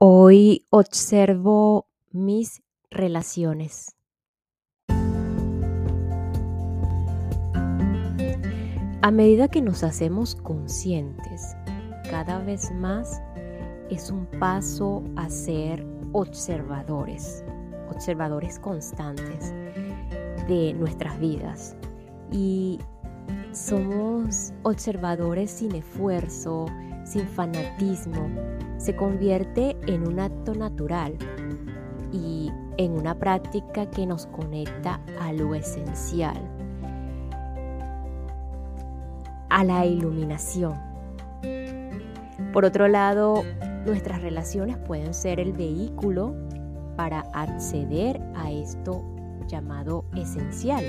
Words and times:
Hoy 0.00 0.64
observo 0.70 1.88
mis 2.12 2.62
relaciones. 2.88 3.96
A 9.02 9.10
medida 9.10 9.48
que 9.48 9.60
nos 9.60 9.82
hacemos 9.82 10.36
conscientes, 10.36 11.56
cada 12.08 12.38
vez 12.44 12.70
más 12.76 13.20
es 13.90 14.12
un 14.12 14.26
paso 14.38 15.02
a 15.16 15.28
ser 15.28 15.84
observadores, 16.12 17.42
observadores 17.90 18.60
constantes 18.60 19.52
de 20.46 20.74
nuestras 20.74 21.18
vidas. 21.18 21.76
Y 22.30 22.78
somos 23.50 24.52
observadores 24.62 25.50
sin 25.50 25.74
esfuerzo, 25.74 26.66
sin 27.02 27.26
fanatismo, 27.26 28.30
se 28.78 28.96
convierte 28.96 29.76
en 29.86 30.06
un 30.06 30.20
acto 30.20 30.54
natural 30.54 31.16
y 32.12 32.50
en 32.78 32.92
una 32.92 33.18
práctica 33.18 33.90
que 33.90 34.06
nos 34.06 34.26
conecta 34.26 35.00
a 35.20 35.32
lo 35.32 35.54
esencial, 35.54 36.38
a 39.50 39.64
la 39.64 39.84
iluminación. 39.84 40.74
Por 42.52 42.64
otro 42.64 42.88
lado, 42.88 43.42
nuestras 43.84 44.22
relaciones 44.22 44.78
pueden 44.78 45.12
ser 45.12 45.40
el 45.40 45.52
vehículo 45.52 46.34
para 46.96 47.20
acceder 47.32 48.20
a 48.34 48.50
esto 48.50 49.04
llamado 49.48 50.04
esencial, 50.14 50.84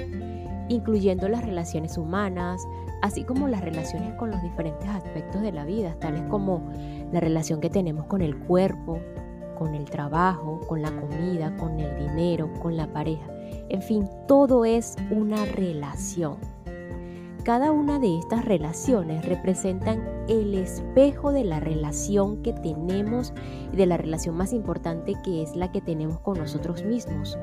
incluyendo 0.69 1.27
las 1.27 1.43
relaciones 1.43 1.97
humanas, 1.97 2.61
así 3.01 3.23
como 3.23 3.47
las 3.47 3.61
relaciones 3.61 4.13
con 4.15 4.29
los 4.31 4.41
diferentes 4.41 4.87
aspectos 4.89 5.41
de 5.41 5.51
la 5.51 5.65
vida, 5.65 5.95
tales 5.99 6.23
como 6.29 6.69
la 7.11 7.19
relación 7.19 7.59
que 7.59 7.69
tenemos 7.69 8.05
con 8.05 8.21
el 8.21 8.37
cuerpo, 8.37 8.99
con 9.57 9.75
el 9.75 9.85
trabajo, 9.85 10.61
con 10.67 10.81
la 10.81 10.91
comida, 10.91 11.55
con 11.57 11.79
el 11.79 11.97
dinero, 11.97 12.49
con 12.61 12.77
la 12.77 12.87
pareja. 12.87 13.27
En 13.69 13.81
fin, 13.81 14.07
todo 14.27 14.65
es 14.65 14.95
una 15.11 15.45
relación. 15.45 16.37
Cada 17.43 17.71
una 17.71 17.99
de 17.99 18.19
estas 18.19 18.45
relaciones 18.45 19.25
representan 19.25 20.03
el 20.27 20.53
espejo 20.53 21.31
de 21.31 21.43
la 21.43 21.59
relación 21.59 22.43
que 22.43 22.53
tenemos 22.53 23.33
y 23.71 23.75
de 23.75 23.85
la 23.85 23.97
relación 23.97 24.35
más 24.35 24.53
importante 24.53 25.15
que 25.23 25.41
es 25.41 25.55
la 25.55 25.71
que 25.71 25.81
tenemos 25.81 26.19
con 26.19 26.37
nosotros 26.37 26.83
mismos, 26.83 27.39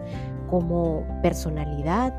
como 0.49 1.05
personalidad, 1.23 2.15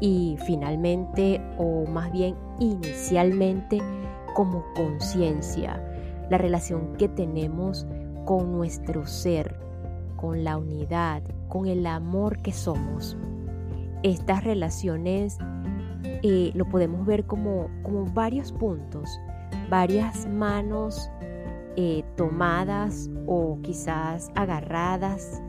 y 0.00 0.38
finalmente, 0.46 1.42
o 1.58 1.84
más 1.86 2.10
bien 2.10 2.34
inicialmente, 2.58 3.80
como 4.34 4.64
conciencia, 4.74 5.84
la 6.30 6.38
relación 6.38 6.96
que 6.96 7.08
tenemos 7.08 7.86
con 8.24 8.52
nuestro 8.52 9.06
ser, 9.06 9.58
con 10.16 10.44
la 10.44 10.56
unidad, 10.56 11.22
con 11.48 11.66
el 11.66 11.86
amor 11.86 12.40
que 12.40 12.52
somos. 12.52 13.16
Estas 14.02 14.44
relaciones 14.44 15.36
eh, 16.04 16.52
lo 16.54 16.66
podemos 16.66 17.04
ver 17.04 17.24
como, 17.24 17.68
como 17.82 18.06
varios 18.06 18.52
puntos, 18.52 19.10
varias 19.68 20.26
manos 20.26 21.10
eh, 21.76 22.04
tomadas 22.16 23.10
o 23.26 23.58
quizás 23.62 24.30
agarradas 24.34 25.42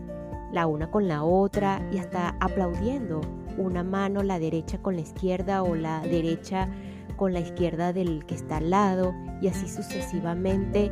la 0.51 0.67
una 0.67 0.91
con 0.91 1.07
la 1.07 1.23
otra 1.23 1.81
y 1.91 1.97
hasta 1.97 2.35
aplaudiendo 2.39 3.21
una 3.57 3.83
mano, 3.83 4.23
la 4.23 4.39
derecha 4.39 4.81
con 4.81 4.95
la 4.95 5.01
izquierda 5.01 5.63
o 5.63 5.75
la 5.75 6.01
derecha 6.01 6.67
con 7.21 7.33
la 7.33 7.39
izquierda 7.39 7.93
del 7.93 8.25
que 8.25 8.33
está 8.33 8.57
al 8.57 8.71
lado 8.71 9.13
y 9.41 9.47
así 9.47 9.67
sucesivamente 9.67 10.91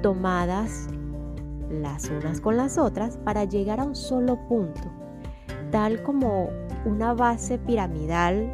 tomadas 0.00 0.88
las 1.70 2.08
unas 2.08 2.40
con 2.40 2.56
las 2.56 2.78
otras 2.78 3.18
para 3.18 3.44
llegar 3.44 3.78
a 3.78 3.84
un 3.84 3.94
solo 3.94 4.38
punto, 4.48 4.90
tal 5.70 6.02
como 6.04 6.48
una 6.86 7.12
base 7.12 7.58
piramidal, 7.58 8.50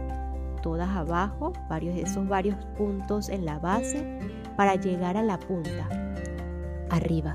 todas 0.61 0.89
abajo, 0.89 1.53
varios 1.69 1.95
de 1.95 2.03
esos 2.03 2.29
varios 2.29 2.57
puntos 2.77 3.29
en 3.29 3.45
la 3.45 3.61
base 3.61 4.19
para 4.57 4.75
llegar 4.75 5.17
a 5.17 5.23
la 5.23 5.39
punta, 5.39 5.89
arriba. 6.91 7.33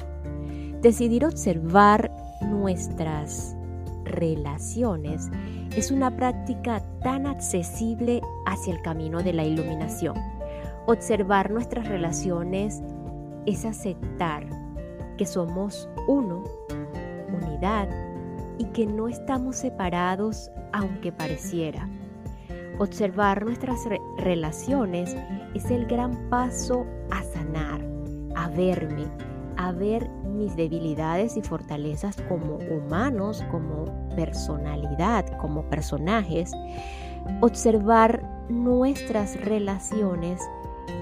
Decidir 0.81 1.23
observar 1.23 2.11
nuestras 2.41 3.55
relaciones 4.03 5.29
es 5.73 5.89
una 5.89 6.13
práctica 6.17 6.83
tan 7.01 7.25
accesible 7.25 8.19
hacia 8.49 8.73
el 8.73 8.81
camino 8.81 9.21
de 9.21 9.33
la 9.33 9.43
iluminación. 9.43 10.15
Observar 10.87 11.51
nuestras 11.51 11.87
relaciones 11.87 12.81
es 13.45 13.65
aceptar 13.65 14.45
que 15.17 15.25
somos 15.25 15.89
uno, 16.07 16.43
unidad, 17.31 17.89
y 18.59 18.65
que 18.65 18.85
no 18.85 19.07
estamos 19.07 19.55
separados 19.55 20.51
aunque 20.73 21.11
pareciera. 21.11 21.89
Observar 22.77 23.43
nuestras 23.43 23.79
relaciones 24.17 25.15
es 25.55 25.71
el 25.71 25.85
gran 25.87 26.29
paso 26.29 26.85
a 27.09 27.23
sanar, 27.23 27.81
a 28.35 28.49
verme, 28.49 29.05
a 29.57 29.71
ver 29.71 30.09
mis 30.09 30.55
debilidades 30.55 31.35
y 31.35 31.41
fortalezas 31.41 32.17
como 32.27 32.57
humanos, 32.69 33.43
como 33.49 33.85
personalidad, 34.15 35.25
como 35.39 35.63
personajes, 35.63 36.51
observar 37.41 38.38
nuestras 38.49 39.39
relaciones 39.45 40.41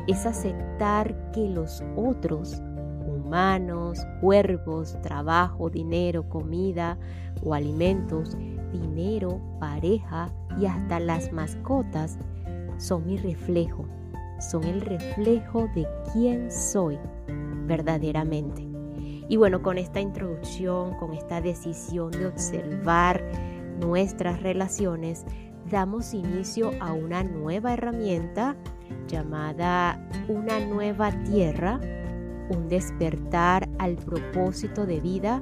es 0.07 0.25
aceptar 0.25 1.31
que 1.31 1.49
los 1.49 1.81
otros, 1.95 2.61
humanos, 3.07 4.05
cuerpos, 4.21 4.97
trabajo, 5.01 5.69
dinero, 5.69 6.27
comida 6.29 6.97
o 7.43 7.53
alimentos, 7.53 8.37
dinero, 8.71 9.41
pareja 9.59 10.29
y 10.59 10.65
hasta 10.65 10.99
las 10.99 11.31
mascotas, 11.31 12.17
son 12.77 13.07
mi 13.07 13.17
reflejo, 13.17 13.85
son 14.39 14.63
el 14.65 14.81
reflejo 14.81 15.67
de 15.73 15.87
quién 16.13 16.51
soy 16.51 16.99
verdaderamente. 17.65 18.67
Y 19.29 19.35
bueno, 19.35 19.61
con 19.61 19.77
esta 19.77 19.99
introducción, 19.99 20.95
con 20.97 21.13
esta 21.13 21.41
decisión 21.41 22.11
de 22.11 22.27
observar 22.27 23.21
nuestras 23.79 24.41
relaciones, 24.41 25.25
damos 25.69 26.13
inicio 26.13 26.71
a 26.79 26.93
una 26.93 27.23
nueva 27.23 27.73
herramienta 27.73 28.55
llamada 29.07 29.99
Una 30.27 30.59
nueva 30.59 31.11
tierra, 31.23 31.79
un 32.49 32.67
despertar 32.67 33.67
al 33.79 33.95
propósito 33.95 34.85
de 34.85 34.99
vida 34.99 35.41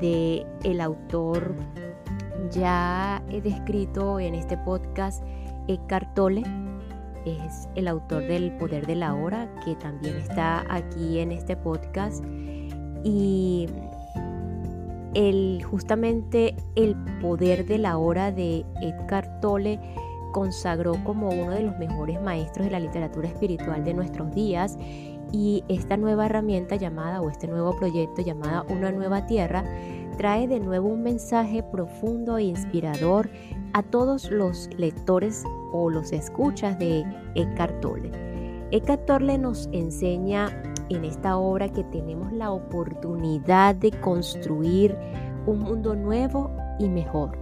de 0.00 0.46
el 0.64 0.80
autor 0.80 1.54
ya 2.50 3.22
he 3.28 3.40
descrito 3.40 4.18
en 4.18 4.34
este 4.34 4.56
podcast 4.58 5.22
Eckhart 5.68 6.14
Tolle 6.14 6.42
es 7.24 7.68
el 7.74 7.88
autor 7.88 8.26
del 8.26 8.52
Poder 8.56 8.86
de 8.86 8.94
la 8.94 9.14
Hora, 9.14 9.48
que 9.64 9.74
también 9.76 10.16
está 10.16 10.64
aquí 10.72 11.18
en 11.18 11.32
este 11.32 11.56
podcast. 11.56 12.24
El, 15.14 15.62
justamente 15.64 16.56
el 16.76 16.96
Poder 17.20 17.66
de 17.66 17.78
la 17.78 17.98
Hora 17.98 18.32
de 18.32 18.64
Edgar 18.80 19.40
Tolle 19.40 19.80
consagró 20.32 20.94
como 21.04 21.28
uno 21.28 21.50
de 21.50 21.62
los 21.62 21.76
mejores 21.78 22.20
maestros 22.22 22.66
de 22.66 22.72
la 22.72 22.80
literatura 22.80 23.28
espiritual 23.28 23.84
de 23.84 23.94
nuestros 23.94 24.32
días 24.32 24.78
y 25.32 25.64
esta 25.68 25.96
nueva 25.96 26.26
herramienta 26.26 26.76
llamada 26.76 27.20
o 27.20 27.30
este 27.30 27.46
nuevo 27.46 27.76
proyecto 27.76 28.22
llamada 28.22 28.64
Una 28.68 28.92
nueva 28.92 29.26
tierra 29.26 29.64
trae 30.16 30.48
de 30.48 30.60
nuevo 30.60 30.88
un 30.88 31.02
mensaje 31.02 31.62
profundo 31.62 32.36
e 32.38 32.44
inspirador 32.44 33.30
a 33.72 33.82
todos 33.82 34.30
los 34.30 34.68
lectores 34.76 35.44
o 35.72 35.90
los 35.90 36.12
escuchas 36.12 36.78
de 36.78 37.04
Eckhart 37.34 37.80
Tolle. 37.80 38.10
Eckhart 38.72 39.06
Tolle 39.06 39.38
nos 39.38 39.68
enseña 39.72 40.50
en 40.90 41.04
esta 41.04 41.38
obra 41.38 41.68
que 41.68 41.84
tenemos 41.84 42.32
la 42.32 42.50
oportunidad 42.50 43.74
de 43.74 43.92
construir 43.92 44.96
un 45.46 45.60
mundo 45.60 45.94
nuevo 45.94 46.50
y 46.78 46.88
mejor. 46.88 47.38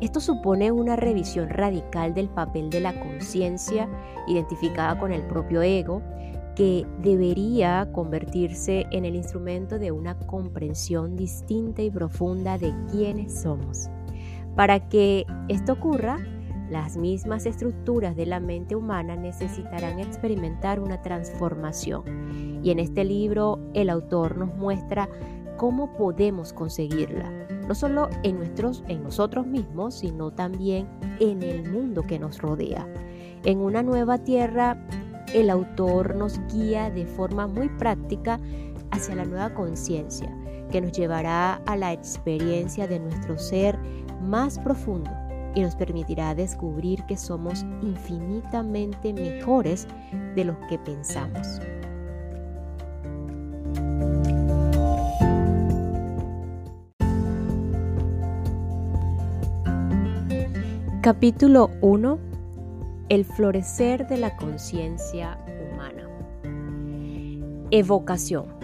Esto 0.00 0.20
supone 0.20 0.72
una 0.72 0.96
revisión 0.96 1.48
radical 1.48 2.12
del 2.12 2.28
papel 2.28 2.70
de 2.70 2.80
la 2.80 2.98
conciencia 2.98 3.88
identificada 4.26 4.98
con 4.98 5.12
el 5.12 5.22
propio 5.22 5.62
ego, 5.62 6.02
que 6.56 6.86
debería 6.98 7.88
convertirse 7.92 8.86
en 8.90 9.04
el 9.04 9.14
instrumento 9.14 9.78
de 9.78 9.90
una 9.90 10.18
comprensión 10.18 11.16
distinta 11.16 11.82
y 11.82 11.90
profunda 11.90 12.58
de 12.58 12.74
quiénes 12.90 13.42
somos. 13.42 13.88
Para 14.54 14.88
que 14.88 15.24
esto 15.48 15.74
ocurra, 15.74 16.18
las 16.72 16.96
mismas 16.96 17.44
estructuras 17.44 18.16
de 18.16 18.24
la 18.24 18.40
mente 18.40 18.74
humana 18.74 19.14
necesitarán 19.14 20.00
experimentar 20.00 20.80
una 20.80 21.02
transformación. 21.02 22.60
Y 22.64 22.70
en 22.70 22.78
este 22.78 23.04
libro 23.04 23.60
el 23.74 23.90
autor 23.90 24.38
nos 24.38 24.54
muestra 24.56 25.08
cómo 25.58 25.92
podemos 25.92 26.54
conseguirla, 26.54 27.30
no 27.68 27.74
solo 27.74 28.08
en, 28.22 28.38
nuestros, 28.38 28.82
en 28.88 29.02
nosotros 29.02 29.46
mismos, 29.46 29.98
sino 29.98 30.30
también 30.30 30.88
en 31.20 31.42
el 31.42 31.70
mundo 31.70 32.02
que 32.02 32.18
nos 32.18 32.40
rodea. 32.40 32.88
En 33.44 33.58
una 33.58 33.82
nueva 33.82 34.16
tierra, 34.18 34.82
el 35.34 35.50
autor 35.50 36.14
nos 36.16 36.40
guía 36.52 36.90
de 36.90 37.04
forma 37.04 37.46
muy 37.46 37.68
práctica 37.68 38.40
hacia 38.90 39.14
la 39.14 39.26
nueva 39.26 39.52
conciencia 39.52 40.34
que 40.70 40.80
nos 40.80 40.92
llevará 40.92 41.56
a 41.66 41.76
la 41.76 41.92
experiencia 41.92 42.86
de 42.86 42.98
nuestro 42.98 43.38
ser 43.38 43.78
más 44.22 44.58
profundo 44.58 45.10
y 45.54 45.60
nos 45.60 45.74
permitirá 45.76 46.34
descubrir 46.34 47.04
que 47.04 47.16
somos 47.16 47.64
infinitamente 47.82 49.12
mejores 49.12 49.86
de 50.34 50.44
lo 50.44 50.58
que 50.68 50.78
pensamos. 50.78 51.60
Capítulo 61.02 61.70
1. 61.80 62.18
El 63.08 63.24
florecer 63.24 64.06
de 64.06 64.18
la 64.18 64.36
conciencia 64.36 65.36
humana. 65.72 66.08
Evocación. 67.72 68.61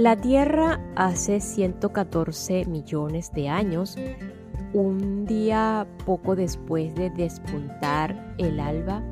La 0.00 0.16
Tierra 0.16 0.80
hace 0.96 1.40
114 1.40 2.64
millones 2.64 3.34
de 3.34 3.50
años, 3.50 3.98
un 4.72 5.26
día 5.26 5.86
poco 6.06 6.34
después 6.34 6.94
de 6.94 7.10
despuntar 7.10 8.34
el 8.38 8.60
alba, 8.60 9.02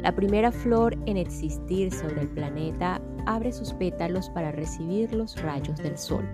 la 0.00 0.12
primera 0.16 0.50
flor 0.50 0.98
en 1.06 1.16
existir 1.16 1.94
sobre 1.94 2.22
el 2.22 2.28
planeta 2.28 3.00
abre 3.24 3.52
sus 3.52 3.72
pétalos 3.74 4.30
para 4.30 4.50
recibir 4.50 5.14
los 5.14 5.40
rayos 5.40 5.78
del 5.78 5.96
sol. 5.96 6.28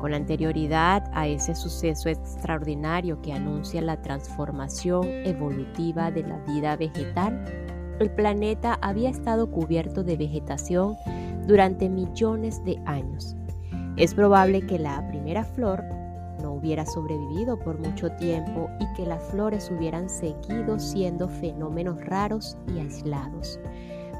Con 0.00 0.12
anterioridad 0.12 1.08
a 1.14 1.28
ese 1.28 1.54
suceso 1.54 2.08
extraordinario 2.08 3.22
que 3.22 3.32
anuncia 3.32 3.80
la 3.80 4.02
transformación 4.02 5.06
evolutiva 5.06 6.10
de 6.10 6.24
la 6.24 6.38
vida 6.46 6.76
vegetal, 6.76 7.44
el 8.00 8.10
planeta 8.10 8.76
había 8.82 9.08
estado 9.08 9.52
cubierto 9.52 10.02
de 10.02 10.16
vegetación 10.16 10.96
durante 11.50 11.88
millones 11.88 12.64
de 12.64 12.80
años. 12.86 13.34
Es 13.96 14.14
probable 14.14 14.64
que 14.66 14.78
la 14.78 15.06
primera 15.08 15.44
flor 15.44 15.82
no 16.40 16.52
hubiera 16.52 16.86
sobrevivido 16.86 17.58
por 17.58 17.76
mucho 17.78 18.08
tiempo 18.12 18.70
y 18.78 18.86
que 18.94 19.04
las 19.04 19.22
flores 19.24 19.68
hubieran 19.76 20.08
seguido 20.08 20.78
siendo 20.78 21.28
fenómenos 21.28 22.02
raros 22.06 22.56
y 22.72 22.78
aislados 22.78 23.58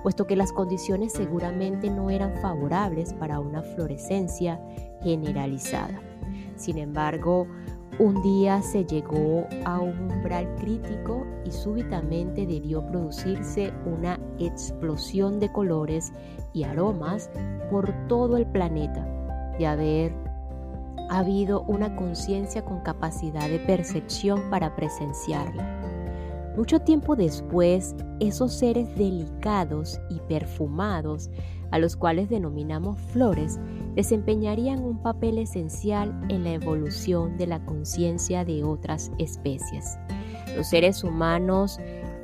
puesto 0.03 0.27
que 0.27 0.35
las 0.35 0.50
condiciones 0.50 1.12
seguramente 1.12 1.91
no 1.91 2.09
eran 2.09 2.35
favorables 2.41 3.12
para 3.12 3.38
una 3.38 3.62
florescencia 3.62 4.59
generalizada. 5.03 6.00
Sin 6.56 6.79
embargo, 6.79 7.47
un 8.00 8.23
día 8.23 8.62
se 8.62 8.87
llegó 8.87 9.47
a 9.67 9.79
un 9.79 10.11
umbral 10.11 10.49
crítico 10.56 11.26
y 11.44 11.50
súbitamente 11.50 12.47
debió 12.47 12.87
producirse 12.87 13.75
una 13.85 14.19
explosión 14.38 15.38
de 15.38 15.52
colores 15.52 16.11
y 16.55 16.62
aromas 16.62 17.31
por 17.70 17.93
todo 18.08 18.38
el 18.38 18.47
planeta, 18.47 19.06
de 19.58 19.67
haber 19.67 20.14
habido 21.11 21.61
una 21.64 21.94
conciencia 21.94 22.64
con 22.64 22.81
capacidad 22.81 23.50
de 23.50 23.58
percepción 23.58 24.49
para 24.49 24.75
presenciarla. 24.75 25.69
Mucho 26.56 26.81
tiempo 26.81 27.17
después, 27.17 27.94
esos 28.19 28.55
seres 28.55 28.97
delicados 28.97 30.00
y 30.08 30.20
perfumados, 30.20 31.29
a 31.70 31.79
los 31.79 31.97
cuales 31.97 32.31
denominamos 32.31 32.99
flores, 33.12 33.61
desempeñarían 34.00 34.82
un 34.82 34.97
papel 35.02 35.37
esencial 35.37 36.19
en 36.31 36.43
la 36.43 36.55
evolución 36.55 37.37
de 37.37 37.47
la 37.47 37.62
conciencia 37.67 38.47
de 38.47 38.64
otras 38.64 39.12
especies. 39.19 39.99
Los 40.56 40.70
seres 40.70 41.05
humanos 41.05 41.79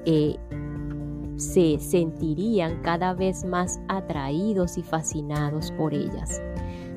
eh, 0.07 0.37
se 1.37 1.79
sentirían 1.79 2.81
cada 2.81 3.13
vez 3.13 3.45
más 3.45 3.79
atraídos 3.89 4.79
y 4.79 4.83
fascinados 4.83 5.71
por 5.73 5.93
ellas. 5.93 6.41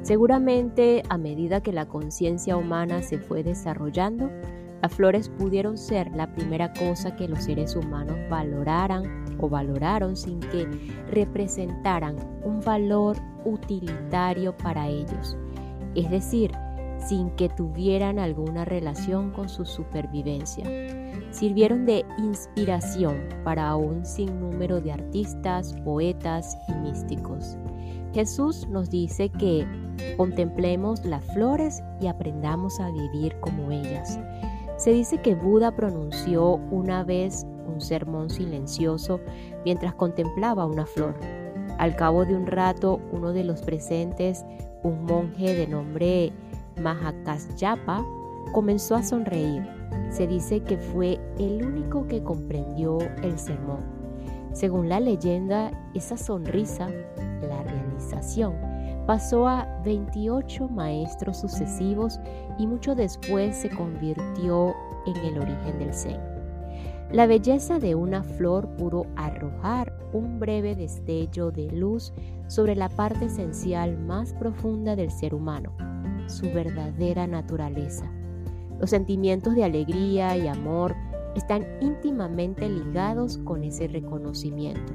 Seguramente 0.02 1.04
a 1.10 1.18
medida 1.18 1.62
que 1.62 1.74
la 1.74 1.86
conciencia 1.86 2.56
humana 2.56 3.02
se 3.02 3.18
fue 3.18 3.44
desarrollando, 3.44 4.30
las 4.82 4.94
flores 4.94 5.28
pudieron 5.28 5.78
ser 5.78 6.10
la 6.16 6.34
primera 6.34 6.72
cosa 6.72 7.18
que 7.18 7.28
los 7.28 7.44
seres 7.44 7.76
humanos 7.76 8.16
valoraran 8.30 9.26
o 9.40 9.50
valoraron 9.50 10.16
sin 10.16 10.40
que 10.40 10.68
representaran 11.12 12.16
un 12.44 12.60
valor 12.62 13.18
utilitario 13.46 14.56
para 14.58 14.88
ellos, 14.88 15.38
es 15.96 16.10
decir, 16.10 16.52
sin 17.08 17.30
que 17.32 17.50
tuvieran 17.50 18.20
alguna 18.20 18.66
relación 18.66 19.32
con 19.32 19.50
su 19.50 19.66
supervivencia. 19.66 20.66
Sirvieron 21.32 21.86
de 21.86 22.06
inspiración 22.18 23.18
para 23.44 23.76
un 23.76 24.06
sinnúmero 24.06 24.82
de 24.82 24.92
artistas, 24.92 25.74
poetas 25.84 26.58
y 26.68 26.74
místicos. 26.74 27.58
Jesús 28.14 28.68
nos 28.70 28.90
dice 28.90 29.30
que 29.30 29.66
contemplemos 30.18 31.06
las 31.06 31.24
flores 31.34 31.84
y 32.02 32.08
aprendamos 32.08 32.80
a 32.80 32.90
vivir 32.92 33.40
como 33.40 33.72
ellas. 33.72 34.20
Se 34.78 34.92
dice 34.92 35.22
que 35.22 35.36
Buda 35.36 35.76
pronunció 35.76 36.56
una 36.72 37.04
vez 37.04 37.46
un 37.70 37.82
sermón 37.82 38.30
silencioso 38.30 39.20
mientras 39.64 39.94
contemplaba 39.96 40.66
una 40.66 40.86
flor. 40.86 41.16
Al 41.78 41.96
cabo 41.96 42.26
de 42.26 42.36
un 42.36 42.48
rato, 42.48 43.00
uno 43.12 43.32
de 43.32 43.44
los 43.44 43.62
presentes, 43.62 44.44
un 44.84 45.06
monje 45.06 45.54
de 45.54 45.68
nombre 45.68 46.34
Mahakasyapa, 46.82 48.06
comenzó 48.52 48.96
a 48.96 49.04
sonreír. 49.04 49.64
Se 50.10 50.28
dice 50.28 50.62
que 50.62 50.78
fue 50.78 51.20
el 51.38 51.64
único 51.66 52.08
que 52.08 52.24
comprendió 52.24 52.98
el 53.24 53.38
sermón. 53.38 53.80
Según 54.52 54.90
la 54.90 55.00
leyenda, 55.00 55.72
esa 55.94 56.18
sonrisa, 56.18 56.90
la 57.42 57.64
realización, 57.64 58.56
Pasó 59.10 59.48
a 59.48 59.68
28 59.84 60.68
maestros 60.68 61.40
sucesivos 61.40 62.20
y 62.60 62.68
mucho 62.68 62.94
después 62.94 63.56
se 63.56 63.68
convirtió 63.68 64.76
en 65.08 65.18
el 65.18 65.40
origen 65.40 65.80
del 65.80 65.92
Zen. 65.96 66.39
La 67.12 67.26
belleza 67.26 67.80
de 67.80 67.96
una 67.96 68.24
flor 68.24 68.68
pudo 68.78 69.06
arrojar 69.16 69.98
un 70.14 70.40
breve 70.40 70.76
destello 70.76 71.52
de 71.52 71.72
luz 71.72 72.14
sobre 72.48 72.76
la 72.76 72.90
parte 72.90 73.26
esencial 73.26 73.98
más 73.98 74.34
profunda 74.34 74.96
del 74.96 75.12
ser 75.12 75.34
humano, 75.34 75.74
su 76.28 76.46
verdadera 76.54 77.28
naturaleza. 77.28 78.06
Los 78.80 78.92
sentimientos 78.92 79.56
de 79.56 79.64
alegría 79.64 80.38
y 80.38 80.48
amor 80.48 80.96
están 81.36 81.66
íntimamente 81.82 82.70
ligados 82.70 83.38
con 83.40 83.64
ese 83.64 83.88
reconocimiento 83.88 84.94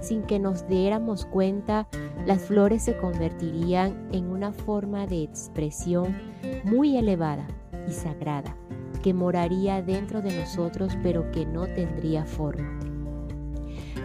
sin 0.00 0.22
que 0.22 0.38
nos 0.38 0.66
diéramos 0.68 1.26
cuenta, 1.26 1.86
las 2.26 2.42
flores 2.42 2.82
se 2.82 2.96
convertirían 2.96 4.08
en 4.12 4.26
una 4.26 4.52
forma 4.52 5.06
de 5.06 5.22
expresión 5.22 6.16
muy 6.64 6.96
elevada 6.96 7.46
y 7.88 7.92
sagrada, 7.92 8.56
que 9.02 9.14
moraría 9.14 9.82
dentro 9.82 10.22
de 10.22 10.38
nosotros 10.38 10.96
pero 11.02 11.30
que 11.30 11.46
no 11.46 11.66
tendría 11.66 12.24
forma. 12.24 12.78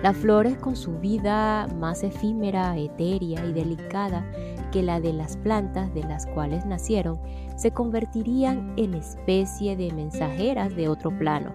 Las 0.04 0.18
flores 0.18 0.58
con 0.58 0.76
su 0.76 1.00
vida 1.00 1.68
más 1.80 2.04
efímera, 2.04 2.78
etérea 2.78 3.46
y 3.46 3.54
delicada 3.54 4.30
que 4.72 4.84
la 4.84 5.00
de 5.00 5.14
las 5.14 5.38
plantas 5.38 5.94
de 5.94 6.04
las 6.04 6.26
cuales 6.28 6.66
nacieron, 6.66 7.20
se 7.56 7.72
convertirían 7.72 8.74
en 8.78 8.94
especie 8.94 9.76
de 9.76 9.92
mensajeras 9.94 10.76
de 10.76 10.90
otro 10.90 11.18
plano, 11.18 11.54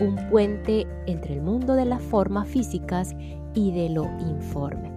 un 0.00 0.16
puente 0.28 0.86
entre 1.06 1.34
el 1.34 1.42
mundo 1.42 1.74
de 1.74 1.86
las 1.86 2.02
formas 2.02 2.48
físicas 2.48 3.14
y 3.54 3.72
de 3.72 3.88
lo 3.88 4.04
informe. 4.20 4.89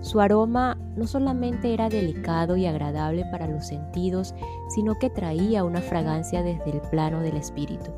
Su 0.00 0.20
aroma 0.20 0.76
no 0.96 1.06
solamente 1.06 1.74
era 1.74 1.88
delicado 1.88 2.56
y 2.56 2.66
agradable 2.66 3.24
para 3.30 3.48
los 3.48 3.66
sentidos, 3.66 4.34
sino 4.68 4.94
que 4.94 5.10
traía 5.10 5.64
una 5.64 5.80
fragancia 5.80 6.42
desde 6.42 6.70
el 6.70 6.80
plano 6.82 7.20
del 7.20 7.36
espíritu. 7.36 7.90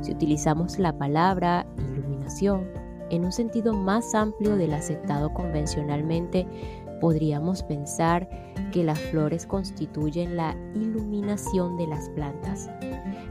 Si 0.00 0.12
utilizamos 0.12 0.78
la 0.78 0.92
palabra 0.92 1.66
iluminación 1.78 2.68
en 3.10 3.24
un 3.24 3.32
sentido 3.32 3.72
más 3.72 4.14
amplio 4.14 4.56
del 4.56 4.74
aceptado 4.74 5.32
convencionalmente, 5.32 6.46
podríamos 7.00 7.62
pensar 7.62 8.28
que 8.72 8.82
las 8.82 8.98
flores 8.98 9.46
constituyen 9.46 10.36
la 10.36 10.56
iluminación 10.74 11.76
de 11.76 11.86
las 11.86 12.08
plantas. 12.10 12.68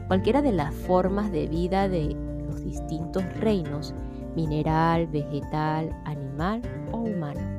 Cualquiera 0.08 0.42
de 0.42 0.52
las 0.52 0.74
formas 0.74 1.30
de 1.30 1.46
vida 1.46 1.88
de 1.88 2.16
los 2.46 2.64
distintos 2.64 3.22
reinos 3.40 3.94
mineral, 4.34 5.06
vegetal, 5.06 5.90
animal 6.04 6.62
o 6.92 6.98
humano. 6.98 7.53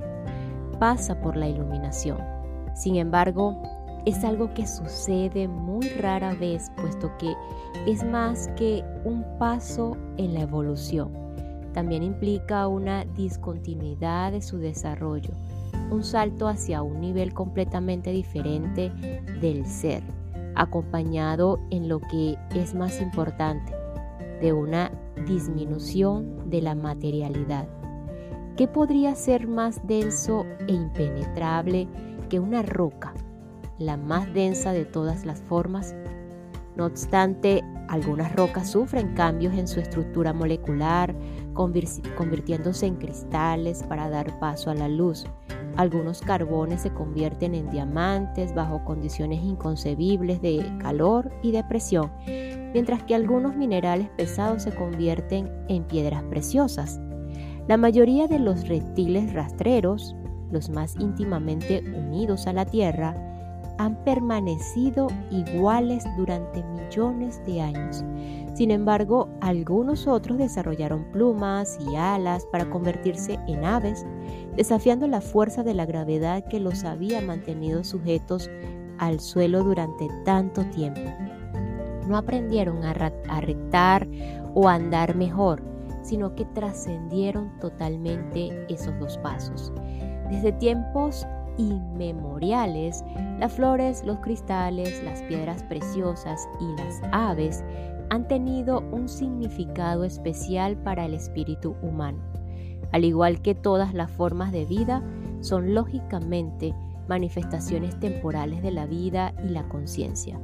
Pasa 0.79 1.19
por 1.21 1.37
la 1.37 1.47
iluminación. 1.47 2.17
Sin 2.73 2.97
embargo, 2.97 3.55
es 4.05 4.23
algo 4.23 4.53
que 4.53 4.67
sucede 4.67 5.47
muy 5.47 5.89
rara 5.89 6.35
vez, 6.35 6.71
puesto 6.75 7.11
que 7.17 7.33
es 7.87 8.03
más 8.03 8.49
que 8.55 8.83
un 9.03 9.25
paso 9.39 9.97
en 10.17 10.33
la 10.33 10.41
evolución. 10.41 11.11
También 11.73 12.03
implica 12.03 12.67
una 12.67 13.03
discontinuidad 13.03 14.31
de 14.31 14.41
su 14.41 14.57
desarrollo, 14.57 15.31
un 15.89 16.03
salto 16.03 16.47
hacia 16.47 16.81
un 16.81 17.01
nivel 17.01 17.33
completamente 17.33 18.11
diferente 18.11 18.91
del 19.41 19.65
ser, 19.65 20.03
acompañado 20.55 21.59
en 21.69 21.89
lo 21.89 21.99
que 21.99 22.37
es 22.55 22.75
más 22.75 23.01
importante, 23.01 23.73
de 24.41 24.53
una 24.53 24.91
disminución 25.25 26.49
de 26.49 26.61
la 26.61 26.75
materialidad. 26.75 27.67
¿Qué 28.55 28.67
podría 28.67 29.15
ser 29.15 29.47
más 29.47 29.85
denso 29.85 30.45
e 30.67 30.73
impenetrable 30.73 31.87
que 32.29 32.39
una 32.39 32.61
roca, 32.61 33.13
la 33.77 33.97
más 33.97 34.33
densa 34.33 34.71
de 34.71 34.85
todas 34.85 35.25
las 35.25 35.41
formas? 35.41 35.95
No 36.75 36.85
obstante, 36.85 37.63
algunas 37.87 38.35
rocas 38.35 38.71
sufren 38.71 39.13
cambios 39.13 39.53
en 39.53 39.67
su 39.67 39.79
estructura 39.79 40.33
molecular, 40.33 41.15
convirtiéndose 41.53 42.85
en 42.85 42.95
cristales 42.95 43.83
para 43.83 44.09
dar 44.09 44.39
paso 44.39 44.69
a 44.71 44.75
la 44.75 44.87
luz. 44.87 45.25
Algunos 45.77 46.21
carbones 46.21 46.81
se 46.81 46.93
convierten 46.93 47.53
en 47.53 47.69
diamantes 47.69 48.53
bajo 48.55 48.83
condiciones 48.85 49.41
inconcebibles 49.43 50.41
de 50.41 50.65
calor 50.79 51.31
y 51.43 51.51
de 51.51 51.63
presión, 51.63 52.11
mientras 52.73 53.03
que 53.03 53.15
algunos 53.15 53.55
minerales 53.55 54.09
pesados 54.17 54.63
se 54.63 54.73
convierten 54.73 55.51
en 55.67 55.83
piedras 55.83 56.23
preciosas. 56.23 56.99
La 57.67 57.77
mayoría 57.77 58.27
de 58.27 58.37
los 58.37 58.67
reptiles 58.67 59.33
rastreros, 59.33 60.15
los 60.51 60.69
más 60.69 60.95
íntimamente 60.97 61.83
unidos 61.95 62.45
a 62.45 62.53
la 62.53 62.65
Tierra, 62.65 63.15
han 63.77 63.95
permanecido 64.03 65.07
iguales 65.31 66.05
durante 66.15 66.63
millones 66.63 67.41
de 67.45 67.61
años. 67.61 68.05
Sin 68.53 68.71
embargo, 68.71 69.27
algunos 69.41 70.07
otros 70.07 70.37
desarrollaron 70.37 71.05
plumas 71.11 71.77
y 71.91 71.95
alas 71.95 72.45
para 72.51 72.69
convertirse 72.69 73.39
en 73.47 73.65
aves, 73.65 74.05
desafiando 74.55 75.07
la 75.07 75.19
fuerza 75.19 75.63
de 75.63 75.73
la 75.73 75.85
gravedad 75.85 76.45
que 76.45 76.59
los 76.59 76.85
había 76.85 77.19
mantenido 77.19 77.83
sujetos 77.83 78.49
al 78.97 79.19
suelo 79.19 79.63
durante 79.63 80.07
tanto 80.23 80.63
tiempo. 80.65 81.01
No 82.07 82.17
aprendieron 82.17 82.83
a, 82.83 82.93
rectar 82.93 84.07
o 84.53 84.69
a 84.69 84.75
andar 84.75 85.15
mejor, 85.15 85.61
sino 86.05 86.35
que 86.35 86.45
trascendieron 86.45 87.51
totalmente 87.59 88.65
esos 88.71 88.97
dos 88.99 89.17
pasos. 89.17 89.73
Desde 90.29 90.51
tiempos 90.53 91.25
inmemoriales, 91.57 93.03
las 93.39 93.53
flores, 93.53 94.03
los 94.05 94.19
cristales, 94.19 95.03
las 95.03 95.21
piedras 95.23 95.63
preciosas 95.63 96.47
y 96.59 96.81
las 96.81 97.01
aves 97.11 97.63
han 98.09 98.27
tenido 98.27 98.81
un 98.91 99.09
significado 99.09 100.03
especial 100.03 100.77
para 100.77 101.05
el 101.05 101.15
espíritu 101.15 101.75
humano. 101.81 102.19
Al 102.91 103.03
igual 103.03 103.41
que 103.41 103.55
todas 103.55 103.93
las 103.93 104.11
formas 104.11 104.51
de 104.51 104.65
vida, 104.65 105.03
son 105.41 105.73
lógicamente 105.73 106.75
manifestaciones 107.07 107.99
temporales 107.99 108.61
de 108.61 108.71
la 108.71 108.85
vida 108.85 109.33
y 109.43 109.49
la 109.49 109.67
conciencia 109.67 110.39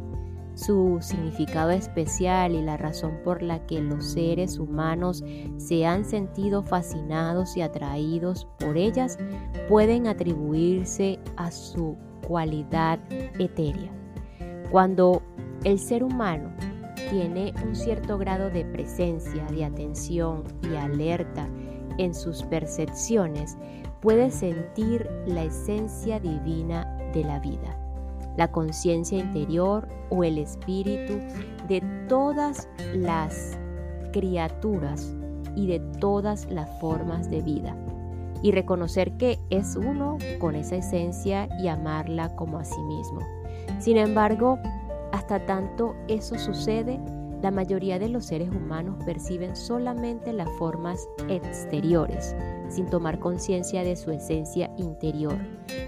su 0.65 0.99
significado 1.01 1.71
especial 1.71 2.53
y 2.53 2.61
la 2.61 2.77
razón 2.77 3.19
por 3.23 3.41
la 3.41 3.65
que 3.65 3.81
los 3.81 4.11
seres 4.11 4.59
humanos 4.59 5.23
se 5.57 5.85
han 5.85 6.05
sentido 6.05 6.61
fascinados 6.61 7.57
y 7.57 7.61
atraídos 7.61 8.47
por 8.59 8.77
ellas 8.77 9.17
pueden 9.67 10.07
atribuirse 10.07 11.19
a 11.35 11.51
su 11.51 11.97
cualidad 12.27 12.99
etérea. 13.39 13.91
Cuando 14.69 15.21
el 15.63 15.79
ser 15.79 16.03
humano 16.03 16.51
tiene 17.09 17.53
un 17.65 17.75
cierto 17.75 18.17
grado 18.17 18.49
de 18.49 18.63
presencia, 18.63 19.45
de 19.45 19.65
atención 19.65 20.43
y 20.63 20.75
alerta 20.75 21.47
en 21.97 22.13
sus 22.13 22.43
percepciones, 22.43 23.57
puede 23.99 24.31
sentir 24.31 25.09
la 25.25 25.43
esencia 25.43 26.19
divina 26.19 26.85
de 27.13 27.23
la 27.23 27.39
vida 27.39 27.80
la 28.37 28.51
conciencia 28.51 29.17
interior 29.17 29.87
o 30.09 30.23
el 30.23 30.37
espíritu 30.37 31.13
de 31.67 31.81
todas 32.07 32.67
las 32.93 33.57
criaturas 34.11 35.13
y 35.55 35.67
de 35.67 35.79
todas 35.99 36.49
las 36.49 36.69
formas 36.79 37.29
de 37.29 37.41
vida. 37.41 37.75
Y 38.43 38.51
reconocer 38.51 39.11
que 39.17 39.39
es 39.49 39.75
uno 39.75 40.17
con 40.39 40.55
esa 40.55 40.77
esencia 40.77 41.47
y 41.61 41.67
amarla 41.67 42.35
como 42.35 42.57
a 42.57 42.65
sí 42.65 42.81
mismo. 42.81 43.19
Sin 43.79 43.97
embargo, 43.97 44.57
hasta 45.11 45.45
tanto 45.45 45.95
eso 46.07 46.37
sucede, 46.37 46.99
la 47.41 47.49
mayoría 47.49 47.97
de 47.97 48.09
los 48.09 48.25
seres 48.25 48.49
humanos 48.49 49.03
perciben 49.03 49.55
solamente 49.55 50.31
las 50.31 50.49
formas 50.59 51.07
exteriores, 51.27 52.35
sin 52.69 52.85
tomar 52.85 53.19
conciencia 53.19 53.83
de 53.83 53.95
su 53.95 54.11
esencia 54.11 54.69
interior, 54.77 55.35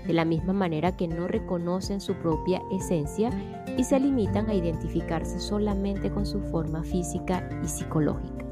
de 0.05 0.13
la 0.13 0.25
misma 0.25 0.53
manera 0.53 0.91
que 0.91 1.07
no 1.07 1.27
reconocen 1.27 2.01
su 2.01 2.15
propia 2.15 2.61
esencia 2.71 3.29
y 3.77 3.83
se 3.83 3.99
limitan 3.99 4.49
a 4.49 4.55
identificarse 4.55 5.39
solamente 5.39 6.11
con 6.11 6.25
su 6.25 6.41
forma 6.41 6.83
física 6.83 7.47
y 7.63 7.67
psicológica. 7.67 8.43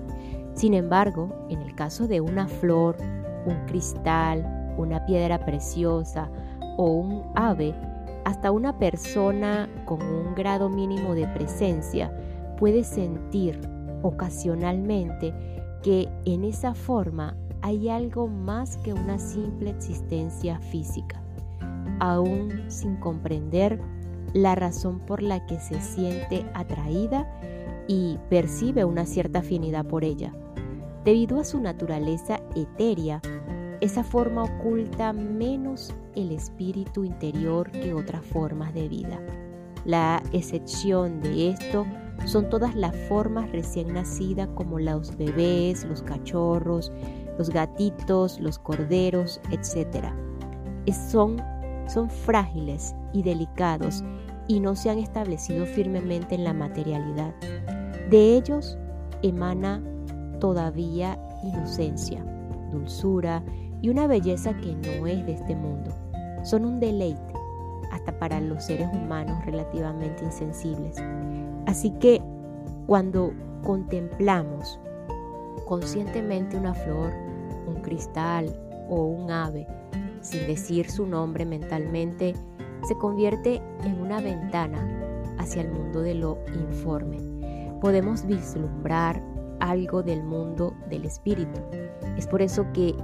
Sin 0.53 0.73
embargo, 0.75 1.47
en 1.49 1.61
el 1.61 1.73
caso 1.73 2.07
de 2.07 2.21
una 2.21 2.47
flor, 2.47 2.97
un 3.45 3.65
cristal, 3.65 4.75
una 4.77 5.05
piedra 5.05 5.43
preciosa 5.43 6.29
o 6.77 6.85
un 6.85 7.23
ave, 7.35 7.73
hasta 8.25 8.51
una 8.51 8.77
persona 8.77 9.67
con 9.85 10.01
un 10.03 10.35
grado 10.35 10.69
mínimo 10.69 11.15
de 11.15 11.27
presencia 11.27 12.11
puede 12.61 12.83
sentir 12.83 13.59
ocasionalmente 14.03 15.33
que 15.81 16.07
en 16.25 16.43
esa 16.43 16.75
forma 16.75 17.35
hay 17.63 17.89
algo 17.89 18.27
más 18.27 18.77
que 18.77 18.93
una 18.93 19.17
simple 19.17 19.71
existencia 19.71 20.59
física, 20.59 21.23
aún 21.99 22.51
sin 22.67 22.97
comprender 22.97 23.79
la 24.35 24.53
razón 24.53 24.99
por 24.99 25.23
la 25.23 25.43
que 25.47 25.59
se 25.59 25.81
siente 25.81 26.45
atraída 26.53 27.27
y 27.87 28.19
percibe 28.29 28.85
una 28.85 29.07
cierta 29.07 29.39
afinidad 29.39 29.83
por 29.83 30.03
ella. 30.03 30.31
Debido 31.03 31.39
a 31.39 31.43
su 31.43 31.59
naturaleza 31.59 32.41
etérea, 32.55 33.23
esa 33.81 34.03
forma 34.03 34.43
oculta 34.43 35.13
menos 35.13 35.95
el 36.15 36.31
espíritu 36.31 37.05
interior 37.05 37.71
que 37.71 37.95
otras 37.95 38.23
formas 38.23 38.71
de 38.75 38.87
vida. 38.87 39.19
La 39.83 40.21
excepción 40.31 41.21
de 41.21 41.49
esto 41.49 41.87
son 42.25 42.49
todas 42.49 42.75
las 42.75 42.95
formas 43.07 43.51
recién 43.51 43.93
nacidas 43.93 44.47
como 44.55 44.79
los 44.79 45.17
bebés, 45.17 45.85
los 45.85 46.01
cachorros, 46.03 46.91
los 47.37 47.49
gatitos, 47.49 48.39
los 48.39 48.59
corderos, 48.59 49.41
etc. 49.51 50.07
Son, 51.09 51.41
son 51.87 52.09
frágiles 52.09 52.95
y 53.13 53.23
delicados 53.23 54.03
y 54.47 54.59
no 54.59 54.75
se 54.75 54.89
han 54.89 54.97
establecido 54.97 55.65
firmemente 55.65 56.35
en 56.35 56.43
la 56.43 56.53
materialidad. 56.53 57.33
De 58.09 58.35
ellos 58.35 58.77
emana 59.21 59.81
todavía 60.39 61.17
inocencia, 61.43 62.23
dulzura 62.71 63.43
y 63.81 63.89
una 63.89 64.07
belleza 64.07 64.53
que 64.57 64.75
no 64.75 65.07
es 65.07 65.25
de 65.25 65.33
este 65.33 65.55
mundo. 65.55 65.91
Son 66.43 66.65
un 66.65 66.79
deleite 66.79 67.33
hasta 67.91 68.17
para 68.17 68.39
los 68.39 68.63
seres 68.65 68.89
humanos 68.93 69.43
relativamente 69.45 70.23
insensibles. 70.23 70.97
Así 71.65 71.91
que 71.99 72.21
cuando 72.87 73.33
contemplamos 73.63 74.79
conscientemente 75.65 76.57
una 76.57 76.73
flor, 76.73 77.11
un 77.67 77.81
cristal 77.81 78.53
o 78.89 79.05
un 79.05 79.31
ave, 79.31 79.67
sin 80.21 80.45
decir 80.47 80.89
su 80.89 81.05
nombre 81.05 81.45
mentalmente, 81.45 82.33
se 82.87 82.97
convierte 82.97 83.61
en 83.83 84.01
una 84.01 84.19
ventana 84.19 84.87
hacia 85.37 85.61
el 85.61 85.71
mundo 85.71 86.01
de 86.01 86.15
lo 86.15 86.37
informe. 86.53 87.17
Podemos 87.79 88.25
vislumbrar 88.25 89.21
algo 89.59 90.03
del 90.03 90.23
mundo 90.23 90.73
del 90.89 91.05
espíritu. 91.05 91.61
Es 92.17 92.27
por 92.27 92.41
eso 92.41 92.65
que 92.73 92.95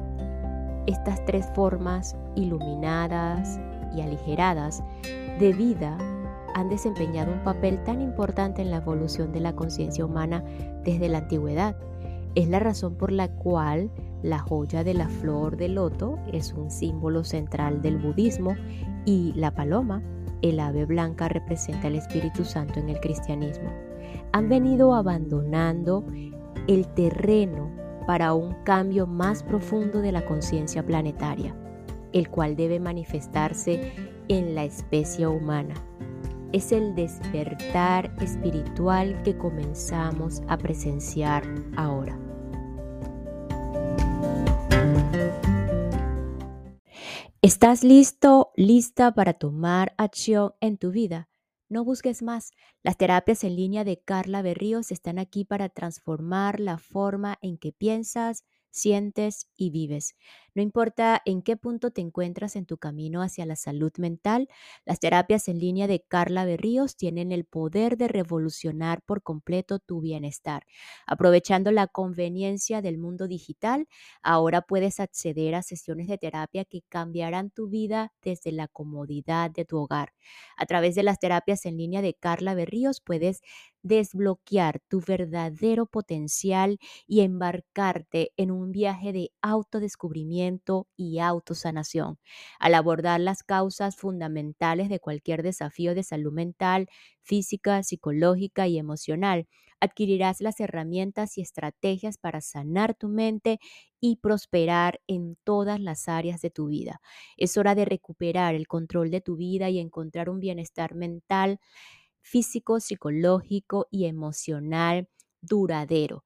estas 0.88 1.24
tres 1.26 1.50
formas 1.54 2.16
iluminadas 2.36 3.60
y 3.96 4.02
aligeradas 4.02 4.84
de 5.40 5.54
vida 5.54 5.98
han 6.54 6.70
desempeñado 6.70 7.34
un 7.34 7.44
papel 7.44 7.84
tan 7.84 8.02
importante 8.02 8.62
en 8.62 8.72
la 8.72 8.78
evolución 8.78 9.32
de 9.32 9.40
la 9.40 9.56
conciencia 9.56 10.06
humana 10.06 10.44
desde 10.84 11.10
la 11.10 11.20
antigüedad. 11.20 11.76
Es 12.36 12.48
la 12.48 12.60
razón 12.60 12.96
por 12.96 13.12
la 13.12 13.30
cual 13.30 13.90
la 14.24 14.40
joya 14.40 14.84
de 14.84 14.94
la 14.94 15.10
flor 15.10 15.58
de 15.58 15.70
loto 15.70 16.20
es 16.32 16.54
un 16.54 16.72
símbolo 16.72 17.24
central 17.24 17.82
del 17.82 17.98
budismo 17.98 18.56
y 19.06 19.34
la 19.36 19.54
paloma, 19.54 20.02
el 20.42 20.60
ave 20.60 20.86
blanca, 20.86 21.30
representa 21.30 21.88
el 21.88 21.96
Espíritu 21.96 22.46
Santo 22.46 22.80
en 22.80 22.90
el 22.90 23.00
cristianismo. 23.00 23.70
Han 24.34 24.50
venido 24.50 24.94
abandonando 24.94 26.06
el 26.68 26.88
terreno 26.88 27.72
para 28.06 28.34
un 28.34 28.54
cambio 28.64 29.06
más 29.08 29.44
profundo 29.44 30.02
de 30.02 30.12
la 30.12 30.26
conciencia 30.26 30.86
planetaria, 30.86 31.56
el 32.14 32.30
cual 32.30 32.56
debe 32.56 32.80
manifestarse 32.80 33.92
en 34.28 34.56
la 34.56 34.64
especie 34.64 35.28
humana. 35.28 35.76
Es 36.54 36.72
el 36.72 36.96
despertar 36.96 38.16
espiritual 38.22 39.22
que 39.24 39.38
comenzamos 39.38 40.42
a 40.48 40.58
presenciar 40.58 41.44
ahora. 41.76 42.18
¿Estás 47.42 47.84
listo, 47.84 48.52
lista 48.56 49.14
para 49.14 49.34
tomar 49.34 49.94
acción 49.98 50.54
en 50.62 50.78
tu 50.78 50.92
vida? 50.92 51.28
No 51.68 51.84
busques 51.84 52.24
más. 52.24 52.52
Las 52.82 52.96
terapias 52.96 53.44
en 53.44 53.58
línea 53.58 53.84
de 53.84 54.00
Carla 54.00 54.42
Berríos 54.42 54.92
están 54.92 55.20
aquí 55.20 55.44
para 55.44 55.68
transformar 55.68 56.62
la 56.62 56.78
forma 56.78 57.38
en 57.42 57.58
que 57.58 57.74
piensas, 57.74 58.46
sientes 58.72 59.50
y 59.58 59.70
vives. 59.70 60.16
No 60.58 60.64
importa 60.64 61.22
en 61.24 61.44
qué 61.44 61.56
punto 61.56 61.92
te 61.92 62.02
encuentras 62.02 62.56
en 62.56 62.66
tu 62.66 62.80
camino 62.80 63.22
hacia 63.22 63.46
la 63.46 63.56
salud 63.56 63.92
mental, 64.00 64.50
las 64.86 65.00
terapias 65.00 65.48
en 65.50 65.60
línea 65.60 65.86
de 65.86 66.02
Carla 66.02 66.46
Berríos 66.46 66.96
tienen 66.96 67.32
el 67.32 67.46
poder 67.46 67.96
de 67.96 68.08
revolucionar 68.08 69.04
por 69.04 69.22
completo 69.22 69.78
tu 69.78 70.02
bienestar. 70.02 70.66
Aprovechando 71.06 71.70
la 71.72 71.86
conveniencia 71.86 72.82
del 72.82 72.98
mundo 72.98 73.28
digital, 73.28 73.88
ahora 74.24 74.64
puedes 74.64 75.00
acceder 75.00 75.54
a 75.54 75.62
sesiones 75.62 76.08
de 76.08 76.18
terapia 76.18 76.66
que 76.66 76.82
cambiarán 76.90 77.52
tu 77.52 77.68
vida 77.68 78.12
desde 78.24 78.52
la 78.52 78.68
comodidad 78.68 79.52
de 79.52 79.64
tu 79.64 79.78
hogar. 79.78 80.14
A 80.58 80.66
través 80.66 80.96
de 80.96 81.04
las 81.04 81.20
terapias 81.20 81.68
en 81.68 81.78
línea 81.78 82.02
de 82.02 82.16
Carla 82.16 82.56
Berríos 82.56 83.00
puedes 83.00 83.42
desbloquear 83.84 84.80
tu 84.88 85.02
verdadero 85.06 85.86
potencial 85.86 86.80
y 87.06 87.22
embarcarte 87.22 88.34
en 88.38 88.50
un 88.50 88.72
viaje 88.72 89.14
de 89.14 89.32
autodescubrimiento 89.44 90.47
y 90.96 91.20
autosanación. 91.20 92.20
Al 92.60 92.76
abordar 92.76 93.20
las 93.20 93.44
causas 93.44 93.96
fundamentales 93.96 94.90
de 94.90 95.00
cualquier 95.00 95.44
desafío 95.44 95.96
de 95.96 96.04
salud 96.04 96.32
mental, 96.34 96.88
física, 97.24 97.84
psicológica 97.84 98.68
y 98.68 98.78
emocional, 98.78 99.48
adquirirás 99.80 100.42
las 100.42 100.60
herramientas 100.60 101.38
y 101.38 101.42
estrategias 101.42 102.18
para 102.18 102.42
sanar 102.42 102.96
tu 102.96 103.10
mente 103.10 103.60
y 104.00 104.18
prosperar 104.18 105.00
en 105.08 105.38
todas 105.44 105.80
las 105.80 106.08
áreas 106.08 106.42
de 106.42 106.50
tu 106.50 106.68
vida. 106.68 107.02
Es 107.38 107.58
hora 107.58 107.76
de 107.76 107.86
recuperar 107.86 108.56
el 108.56 108.68
control 108.68 109.12
de 109.12 109.22
tu 109.22 109.36
vida 109.38 109.70
y 109.70 109.80
encontrar 109.80 110.30
un 110.30 110.40
bienestar 110.40 110.96
mental 110.96 111.60
físico, 112.22 112.80
psicológico 112.82 113.88
y 113.92 114.06
emocional 114.06 115.10
duradero. 115.42 116.26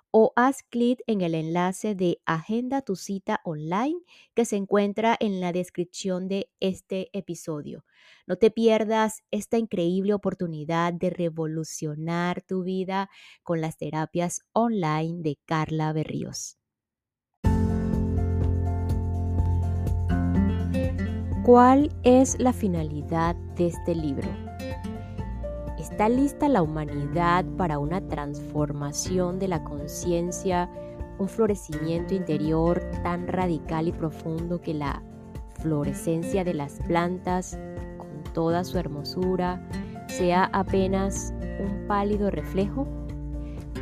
o 0.11 0.33
haz 0.35 0.63
clic 0.63 1.01
en 1.07 1.21
el 1.21 1.35
enlace 1.35 1.95
de 1.95 2.21
Agenda 2.25 2.81
tu 2.81 2.95
cita 2.95 3.41
online 3.43 3.99
que 4.33 4.45
se 4.45 4.57
encuentra 4.57 5.17
en 5.19 5.39
la 5.39 5.51
descripción 5.53 6.27
de 6.27 6.49
este 6.59 7.09
episodio. 7.17 7.85
No 8.27 8.35
te 8.35 8.51
pierdas 8.51 9.23
esta 9.31 9.57
increíble 9.57 10.13
oportunidad 10.13 10.93
de 10.93 11.09
revolucionar 11.09 12.41
tu 12.41 12.63
vida 12.63 13.09
con 13.43 13.61
las 13.61 13.77
terapias 13.77 14.41
online 14.53 15.21
de 15.21 15.39
Carla 15.45 15.93
Berríos. 15.93 16.57
¿Cuál 21.43 21.89
es 22.03 22.39
la 22.39 22.53
finalidad 22.53 23.35
de 23.55 23.67
este 23.67 23.95
libro? 23.95 24.29
¿Está 25.81 26.09
lista 26.09 26.47
la 26.47 26.61
humanidad 26.61 27.43
para 27.57 27.79
una 27.79 28.07
transformación 28.07 29.39
de 29.39 29.47
la 29.47 29.63
conciencia, 29.63 30.69
un 31.17 31.27
florecimiento 31.27 32.13
interior 32.13 32.79
tan 33.01 33.27
radical 33.27 33.87
y 33.87 33.91
profundo 33.91 34.61
que 34.61 34.75
la 34.75 35.01
florescencia 35.59 36.43
de 36.43 36.53
las 36.53 36.73
plantas, 36.81 37.57
con 37.97 38.31
toda 38.31 38.63
su 38.63 38.77
hermosura, 38.77 39.67
sea 40.05 40.51
apenas 40.53 41.33
un 41.59 41.87
pálido 41.87 42.29
reflejo? 42.29 42.87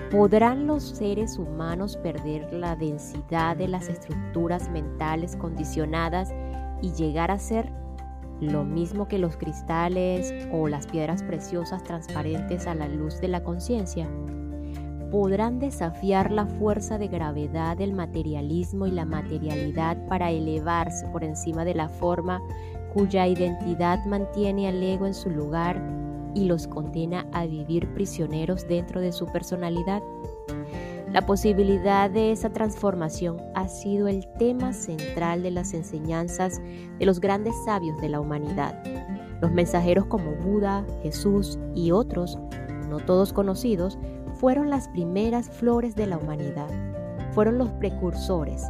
¿Podrán 0.10 0.68
los 0.68 0.84
seres 0.84 1.38
humanos 1.38 1.98
perder 1.98 2.54
la 2.54 2.78
densidad 2.78 3.58
de 3.58 3.68
las 3.68 3.90
estructuras 3.90 4.70
mentales 4.70 5.36
condicionadas 5.36 6.34
y 6.82 6.94
llegar 6.94 7.30
a 7.30 7.40
ser 7.40 7.70
lo 8.42 8.64
mismo 8.64 9.08
que 9.08 9.20
los 9.20 9.38
cristales 9.38 10.34
o 10.52 10.68
las 10.68 10.88
piedras 10.88 11.24
preciosas 11.24 11.84
transparentes 11.84 12.68
a 12.68 12.76
la 12.76 12.88
luz 12.88 13.20
de 13.20 13.28
la 13.28 13.44
conciencia, 13.44 14.08
podrán 15.12 15.60
desafiar 15.60 16.32
la 16.32 16.46
fuerza 16.46 16.98
de 16.98 17.08
gravedad 17.08 17.78
del 17.78 17.94
materialismo 17.94 18.86
y 18.86 18.92
la 18.92 19.06
materialidad 19.06 19.98
para 20.08 20.32
elevarse 20.32 21.08
por 21.08 21.24
encima 21.24 21.66
de 21.66 21.74
la 21.74 21.90
forma 21.90 22.42
cuya 22.94 23.28
identidad 23.28 24.06
mantiene 24.06 24.68
al 24.68 24.82
ego 24.82 25.06
en 25.08 25.14
su 25.14 25.30
lugar 25.30 25.82
y 26.36 26.46
los 26.46 26.68
condena 26.68 27.26
a 27.34 27.46
vivir 27.46 27.92
prisioneros 27.94 28.68
dentro 28.68 29.02
de 29.02 29.12
su 29.12 29.26
personalidad. 29.26 30.02
La 31.12 31.26
posibilidad 31.26 32.08
de 32.08 32.32
esa 32.32 32.52
transformación 32.52 33.38
ha 33.56 33.68
sido 33.68 34.08
el 34.08 34.28
tema 34.38 34.74
central 34.74 35.42
de 35.42 35.50
las 35.50 35.74
enseñanzas 35.74 36.62
de 37.00 37.06
los 37.08 37.20
grandes 37.20 37.56
sabios 37.66 38.00
de 38.00 38.10
la 38.10 38.20
humanidad. 38.20 38.80
Los 39.42 39.52
mensajeros 39.52 40.06
como 40.06 40.36
Buda, 40.36 40.86
Jesús 41.02 41.58
y 41.74 41.90
otros, 41.90 42.38
no 42.90 43.00
todos 43.00 43.34
conocidos, 43.34 43.98
fueron 44.36 44.70
las 44.70 44.88
primeras 44.90 45.50
flores 45.50 45.96
de 45.96 46.06
la 46.06 46.20
humanidad. 46.20 46.70
Fueron 47.32 47.58
los 47.58 47.72
precursores, 47.72 48.64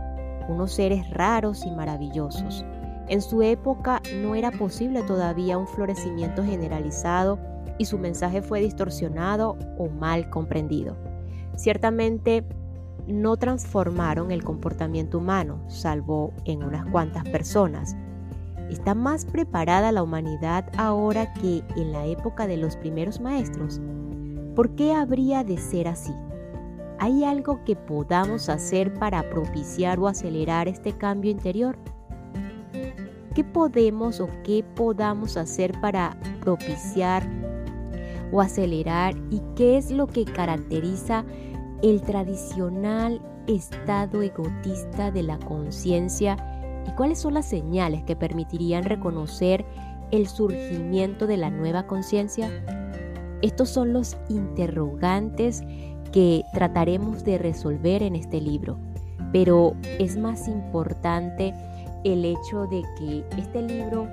unos 0.47 0.71
seres 0.71 1.10
raros 1.10 1.65
y 1.65 1.71
maravillosos. 1.71 2.63
En 3.10 3.21
su 3.21 3.41
época 3.41 4.02
no 4.15 4.36
era 4.36 4.52
posible 4.52 5.04
todavía 5.04 5.58
un 5.58 5.67
florecimiento 5.67 6.45
generalizado 6.45 7.38
y 7.78 7.84
su 7.84 7.97
mensaje 7.97 8.41
fue 8.41 8.62
distorsionado 8.62 9.58
o 9.78 9.89
mal 9.89 10.30
comprendido. 10.30 11.09
Ciertamente 11.60 12.45
no 13.06 13.36
transformaron 13.36 14.32
el 14.32 14.45
comportamiento 14.45 15.17
humano, 15.17 15.60
salvo 15.67 16.32
en 16.45 16.63
unas 16.63 16.89
cuantas 16.89 17.28
personas. 17.28 17.98
¿Está 18.69 18.95
más 18.95 19.26
preparada 19.26 19.91
la 19.91 20.02
humanidad 20.02 20.69
ahora 20.78 21.34
que 21.34 21.62
en 21.76 21.91
la 21.91 22.06
época 22.06 22.48
de 22.48 22.56
los 22.56 22.78
primeros 22.78 23.19
maestros? 23.19 23.82
¿Por 24.56 24.74
qué 24.76 24.93
habría 24.93 25.43
de 25.43 25.58
ser 25.58 25.89
así? 25.89 26.13
¿Hay 26.98 27.26
algo 27.26 27.62
que 27.65 27.76
podamos 27.76 28.48
hacer 28.48 28.93
para 28.93 29.30
propiciar 29.30 30.00
o 30.00 30.08
acelerar 30.08 30.69
este 30.69 30.93
cambio 30.93 31.30
interior? 31.30 31.78
¿Qué 33.36 33.43
podemos 33.43 34.22
o 34.22 34.30
qué 34.45 34.63
podamos 34.76 35.36
hacer 35.36 35.78
para 35.82 36.15
propiciar 36.39 37.28
o 38.32 38.42
acelerar 38.42 39.15
y 39.30 39.42
qué 39.56 39.78
es 39.78 39.92
lo 39.92 40.08
que 40.08 40.26
caracteriza 40.26 41.26
el 41.82 42.02
tradicional 42.02 43.22
estado 43.48 44.22
egotista 44.22 45.12
de 45.12 45.24
la 45.24 45.39
conciencia 45.39 46.38
y 46.88 46.92
cuáles 46.92 47.20
son 47.20 47.34
las 47.34 47.46
señales 47.46 48.04
que 48.04 48.15
permitirían 48.15 48.84
reconocer 48.84 49.65
el 50.12 50.28
surgimiento 50.28 51.28
de 51.28 51.38
la 51.38 51.50
nueva 51.50 51.88
conciencia? 51.88 52.50
Estos 53.42 53.70
son 53.70 53.94
los 53.94 54.18
interrogantes 54.30 55.63
que 56.12 56.44
trataremos 56.54 57.24
de 57.24 57.38
resolver 57.38 58.04
en 58.04 58.15
este 58.15 58.42
libro, 58.42 58.78
pero 59.32 59.76
es 60.00 60.18
más 60.18 60.48
importante 60.48 61.54
el 62.04 62.26
hecho 62.26 62.65
de 62.68 62.84
que 62.98 63.24
este 63.38 63.62
libro 63.62 64.08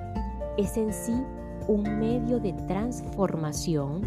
es 0.57 0.77
en 0.77 0.93
sí 0.93 1.13
un 1.67 1.99
medio 1.99 2.39
de 2.39 2.53
transformación 2.67 4.01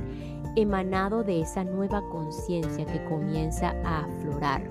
emanado 0.56 1.22
de 1.22 1.40
esa 1.40 1.64
nueva 1.64 2.02
conciencia 2.10 2.84
que 2.86 3.04
comienza 3.04 3.74
a 3.84 4.04
aflorar. 4.04 4.62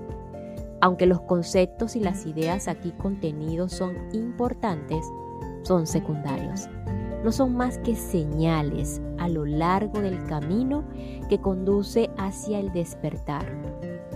Aunque 0.82 1.06
los 1.06 1.22
conceptos 1.22 1.96
y 1.96 2.00
las 2.00 2.26
ideas 2.26 2.68
aquí 2.68 2.92
contenidos 2.92 3.74
son 3.74 3.96
importantes, 4.14 5.06
son 5.64 5.86
secundarios. 5.88 6.70
No 7.24 7.34
son 7.34 7.56
más 7.56 7.78
que 7.80 7.96
señales 7.96 9.02
a 9.18 9.28
lo 9.28 9.46
largo 9.46 10.00
del 10.00 10.26
camino 10.26 10.86
que 11.28 11.40
conduce 11.40 12.10
hacia 12.18 12.60
el 12.60 12.72
despertar. 12.72 13.46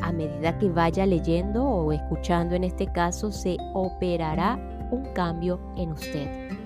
A 0.01 0.13
medida 0.13 0.57
que 0.57 0.69
vaya 0.69 1.05
leyendo 1.05 1.65
o 1.65 1.91
escuchando 1.91 2.55
en 2.55 2.63
este 2.63 2.87
caso, 2.87 3.31
se 3.31 3.57
operará 3.73 4.57
un 4.91 5.03
cambio 5.13 5.59
en 5.75 5.91
usted. 5.91 6.62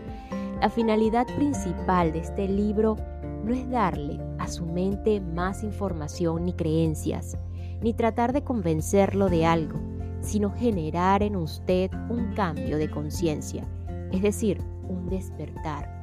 La 0.61 0.71
finalidad 0.71 1.27
principal 1.35 2.11
de 2.11 2.19
este 2.19 2.47
libro 2.47 2.95
no 3.43 3.53
es 3.53 3.69
darle 3.69 4.19
a 4.39 4.47
su 4.47 4.65
mente 4.65 5.21
más 5.21 5.63
información 5.63 6.45
ni 6.45 6.53
creencias, 6.53 7.37
ni 7.79 7.93
tratar 7.93 8.33
de 8.33 8.43
convencerlo 8.43 9.29
de 9.29 9.45
algo, 9.45 9.79
sino 10.21 10.49
generar 10.49 11.21
en 11.21 11.35
usted 11.35 11.91
un 12.09 12.33
cambio 12.33 12.79
de 12.79 12.89
conciencia, 12.89 13.65
es 14.11 14.23
decir, 14.23 14.59
un 14.89 15.07
despertar. 15.09 16.01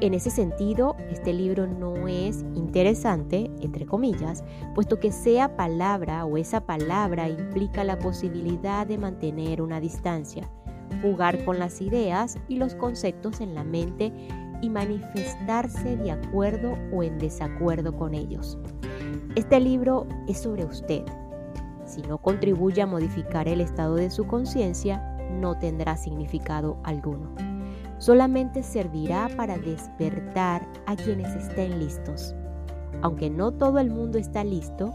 En 0.00 0.14
ese 0.14 0.30
sentido, 0.30 0.94
este 1.10 1.32
libro 1.32 1.66
no 1.66 2.06
es 2.06 2.44
interesante, 2.54 3.50
entre 3.60 3.84
comillas, 3.84 4.44
puesto 4.76 5.00
que 5.00 5.10
sea 5.10 5.56
palabra 5.56 6.24
o 6.24 6.36
esa 6.36 6.66
palabra 6.66 7.28
implica 7.28 7.82
la 7.82 7.98
posibilidad 7.98 8.86
de 8.86 8.98
mantener 8.98 9.60
una 9.60 9.80
distancia, 9.80 10.48
jugar 11.00 11.44
con 11.44 11.58
las 11.58 11.80
ideas 11.80 12.38
y 12.48 12.56
los 12.56 12.74
conceptos 12.74 13.40
en 13.40 13.54
la 13.54 13.64
mente 13.64 14.12
y 14.60 14.70
manifestarse 14.70 15.96
de 15.96 16.12
acuerdo 16.12 16.76
o 16.92 17.02
en 17.02 17.18
desacuerdo 17.18 17.96
con 17.96 18.14
ellos. 18.14 18.58
Este 19.34 19.60
libro 19.60 20.06
es 20.28 20.38
sobre 20.38 20.64
usted. 20.64 21.04
Si 21.84 22.02
no 22.02 22.18
contribuye 22.18 22.80
a 22.82 22.86
modificar 22.86 23.48
el 23.48 23.60
estado 23.60 23.96
de 23.96 24.10
su 24.10 24.26
conciencia, 24.26 25.02
no 25.30 25.58
tendrá 25.58 25.96
significado 25.96 26.78
alguno. 26.84 27.34
Solamente 27.98 28.62
servirá 28.62 29.28
para 29.36 29.58
despertar 29.58 30.66
a 30.86 30.96
quienes 30.96 31.34
estén 31.34 31.78
listos. 31.78 32.34
Aunque 33.02 33.30
no 33.30 33.52
todo 33.52 33.78
el 33.78 33.90
mundo 33.90 34.18
está 34.18 34.44
listo, 34.44 34.92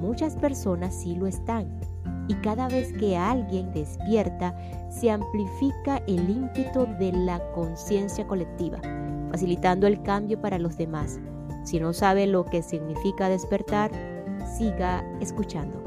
muchas 0.00 0.36
personas 0.36 0.94
sí 0.94 1.14
lo 1.14 1.26
están. 1.26 1.80
Y 2.28 2.34
cada 2.36 2.68
vez 2.68 2.92
que 2.94 3.16
alguien 3.16 3.72
despierta, 3.72 4.54
se 4.88 5.10
amplifica 5.10 5.98
el 6.06 6.28
ímpetu 6.30 6.86
de 6.98 7.12
la 7.12 7.40
conciencia 7.52 8.26
colectiva, 8.26 8.80
facilitando 9.30 9.86
el 9.86 10.02
cambio 10.02 10.40
para 10.40 10.58
los 10.58 10.76
demás. 10.76 11.18
Si 11.64 11.78
no 11.80 11.92
sabe 11.92 12.26
lo 12.26 12.44
que 12.44 12.62
significa 12.62 13.28
despertar, 13.28 13.90
siga 14.56 15.04
escuchando. 15.20 15.82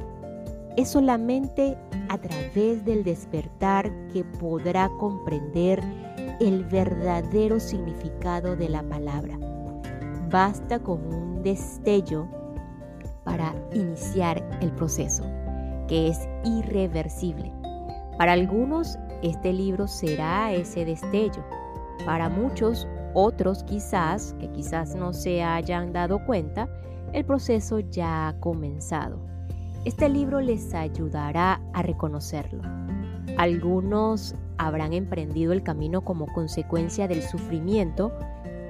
Es 0.77 0.89
solamente 0.89 1.77
a 2.09 2.17
través 2.17 2.83
del 2.83 3.03
despertar 3.03 3.91
que 4.11 4.23
podrá 4.23 4.89
comprender 4.99 5.81
el 6.39 6.65
verdadero 6.65 7.59
significado 7.59 8.55
de 8.55 8.69
la 8.69 8.83
palabra. 8.83 9.37
Basta 10.29 10.79
con 10.79 11.05
un 11.13 11.43
destello 11.43 12.27
para 13.23 13.55
iniciar 13.73 14.43
el 14.61 14.71
proceso, 14.71 15.23
que 15.87 16.07
es 16.07 16.27
irreversible. 16.43 17.51
Para 18.17 18.33
algunos, 18.33 18.97
este 19.21 19.53
libro 19.53 19.87
será 19.87 20.53
ese 20.53 20.85
destello. 20.85 21.43
Para 22.05 22.29
muchos 22.29 22.87
otros 23.13 23.63
quizás, 23.63 24.35
que 24.39 24.51
quizás 24.51 24.95
no 24.95 25.13
se 25.13 25.43
hayan 25.43 25.93
dado 25.93 26.25
cuenta, 26.25 26.69
el 27.13 27.25
proceso 27.25 27.79
ya 27.79 28.27
ha 28.27 28.39
comenzado. 28.39 29.19
Este 29.85 30.09
libro 30.09 30.41
les 30.41 30.73
ayudará 30.73 31.61
a 31.73 31.81
reconocerlo. 31.81 32.61
Algunos 33.37 34.35
habrán 34.57 34.93
emprendido 34.93 35.53
el 35.53 35.63
camino 35.63 36.01
como 36.01 36.25
consecuencia 36.33 37.07
del 37.07 37.21
sufrimiento 37.21 38.11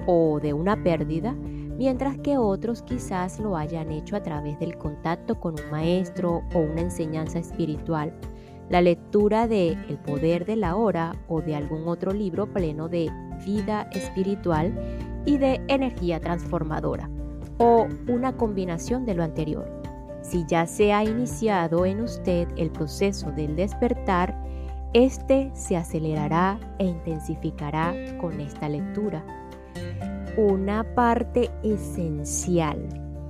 o 0.06 0.40
de 0.40 0.52
una 0.52 0.82
pérdida, 0.82 1.34
mientras 1.76 2.18
que 2.18 2.38
otros 2.38 2.82
quizás 2.82 3.38
lo 3.38 3.56
hayan 3.56 3.90
hecho 3.90 4.16
a 4.16 4.22
través 4.22 4.58
del 4.58 4.76
contacto 4.76 5.38
con 5.40 5.54
un 5.54 5.70
maestro 5.70 6.42
o 6.54 6.58
una 6.60 6.82
enseñanza 6.82 7.38
espiritual, 7.38 8.12
la 8.68 8.80
lectura 8.80 9.46
de 9.46 9.72
El 9.88 9.98
poder 9.98 10.44
de 10.44 10.56
la 10.56 10.76
hora 10.76 11.14
o 11.28 11.40
de 11.40 11.54
algún 11.54 11.86
otro 11.86 12.12
libro 12.12 12.52
pleno 12.52 12.88
de 12.88 13.10
vida 13.44 13.88
espiritual 13.92 14.74
y 15.24 15.38
de 15.38 15.60
energía 15.68 16.20
transformadora, 16.20 17.08
o 17.58 17.86
una 18.08 18.36
combinación 18.36 19.04
de 19.04 19.14
lo 19.14 19.22
anterior. 19.22 19.70
Si 20.22 20.44
ya 20.48 20.66
se 20.66 20.92
ha 20.92 21.04
iniciado 21.04 21.86
en 21.86 22.00
usted 22.00 22.48
el 22.56 22.70
proceso 22.70 23.30
del 23.30 23.54
despertar, 23.54 24.36
este 24.92 25.50
se 25.54 25.76
acelerará 25.76 26.58
e 26.78 26.86
intensificará 26.86 27.94
con 28.18 28.40
esta 28.40 28.68
lectura 28.68 29.24
una 30.36 30.84
parte 30.94 31.50
esencial 31.62 32.78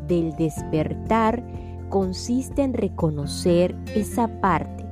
del 0.08 0.34
despertar 0.36 1.42
consiste 1.88 2.62
en 2.62 2.74
reconocer 2.74 3.76
esa 3.94 4.28
parte 4.40 4.84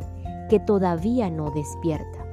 que 0.49 0.61
todavía 0.61 1.31
no 1.31 1.51
despierta. 1.51 2.25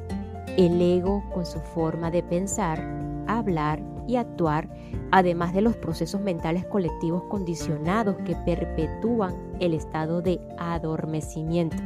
El 0.58 0.82
ego 0.82 1.24
con 1.34 1.46
su 1.46 1.60
forma 1.60 2.12
de 2.12 2.22
pensar, 2.22 2.80
hablar 3.28 3.82
y 4.08 4.18
actuar, 4.18 4.70
además 5.12 5.54
de 5.54 5.62
los 5.62 5.76
procesos 5.78 6.22
mentales 6.22 6.66
colectivos 6.66 7.24
condicionados 7.24 8.18
que 8.26 8.36
perpetúan 8.46 9.36
el 9.60 9.74
estado 9.74 10.22
de 10.22 10.40
adormecimiento. 10.58 11.78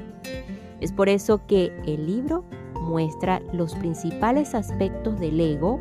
Es 0.82 0.92
por 0.92 1.08
eso 1.08 1.46
que 1.48 1.72
el 1.86 2.06
libro 2.06 2.44
muestra 2.82 3.42
los 3.54 3.76
principales 3.76 4.54
aspectos 4.54 5.18
del 5.20 5.40
ego 5.40 5.80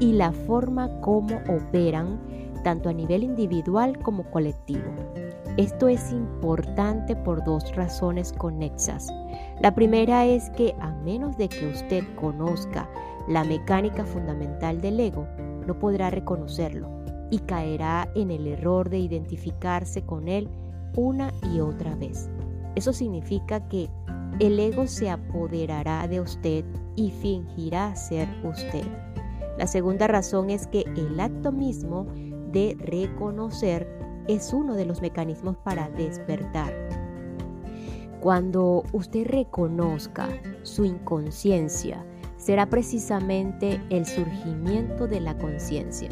y 0.00 0.12
la 0.12 0.32
forma 0.32 1.00
como 1.00 1.36
operan 1.48 2.18
tanto 2.62 2.88
a 2.88 2.92
nivel 2.92 3.22
individual 3.22 3.98
como 4.00 4.24
colectivo. 4.30 4.84
Esto 5.56 5.88
es 5.88 6.12
importante 6.12 7.14
por 7.16 7.44
dos 7.44 7.74
razones 7.74 8.32
conexas. 8.32 9.08
La 9.62 9.74
primera 9.74 10.26
es 10.26 10.50
que 10.50 10.74
a 10.80 10.90
menos 11.04 11.38
de 11.38 11.48
que 11.48 11.66
usted 11.66 12.04
conozca 12.16 12.90
la 13.28 13.44
mecánica 13.44 14.04
fundamental 14.04 14.80
del 14.80 15.00
ego, 15.00 15.26
no 15.66 15.78
podrá 15.78 16.10
reconocerlo 16.10 16.90
y 17.30 17.38
caerá 17.38 18.08
en 18.14 18.30
el 18.30 18.46
error 18.46 18.90
de 18.90 18.98
identificarse 18.98 20.02
con 20.04 20.28
él 20.28 20.48
una 20.96 21.32
y 21.54 21.60
otra 21.60 21.94
vez. 21.94 22.28
Eso 22.74 22.92
significa 22.92 23.66
que 23.68 23.88
el 24.38 24.58
ego 24.58 24.86
se 24.86 25.08
apoderará 25.08 26.06
de 26.08 26.20
usted 26.20 26.64
y 26.96 27.10
fingirá 27.10 27.94
ser 27.96 28.28
usted. 28.44 28.84
La 29.58 29.66
segunda 29.66 30.06
razón 30.06 30.50
es 30.50 30.66
que 30.66 30.84
el 30.96 31.18
acto 31.18 31.52
mismo 31.52 32.06
de 32.52 32.76
reconocer 32.78 33.88
es 34.28 34.52
uno 34.52 34.74
de 34.74 34.86
los 34.86 35.00
mecanismos 35.00 35.56
para 35.58 35.88
despertar. 35.90 36.72
Cuando 38.20 38.82
usted 38.92 39.26
reconozca 39.26 40.28
su 40.62 40.84
inconsciencia, 40.84 42.04
será 42.36 42.66
precisamente 42.66 43.80
el 43.90 44.04
surgimiento 44.04 45.06
de 45.06 45.20
la 45.20 45.36
conciencia, 45.38 46.08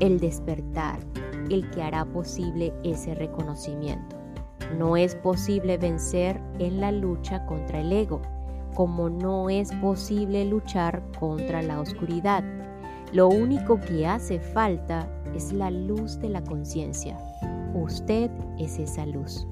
el 0.00 0.18
despertar, 0.18 0.98
el 1.50 1.68
que 1.70 1.82
hará 1.82 2.04
posible 2.04 2.72
ese 2.84 3.14
reconocimiento. 3.14 4.16
No 4.76 4.96
es 4.96 5.14
posible 5.14 5.78
vencer 5.78 6.40
en 6.58 6.80
la 6.80 6.92
lucha 6.92 7.44
contra 7.46 7.80
el 7.80 7.92
ego, 7.92 8.20
como 8.74 9.08
no 9.08 9.50
es 9.50 9.72
posible 9.76 10.44
luchar 10.44 11.02
contra 11.18 11.62
la 11.62 11.80
oscuridad. 11.80 12.44
Lo 13.12 13.28
único 13.28 13.80
que 13.80 14.06
hace 14.06 14.38
falta 14.38 15.08
es 15.34 15.52
la 15.52 15.70
luz 15.70 16.18
de 16.20 16.28
la 16.28 16.44
conciencia. 16.44 17.16
Usted 17.74 18.30
es 18.58 18.78
esa 18.78 19.06
luz. 19.06 19.46